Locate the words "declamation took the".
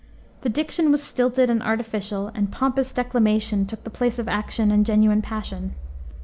2.91-3.91